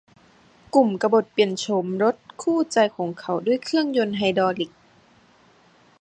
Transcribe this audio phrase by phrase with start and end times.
[0.75, 4.71] กลุ่มกบฏเปลี่ยนโฉมรถรถคู่ใจของเขาด้วยเครื่องยนต์ไฮดรอลิค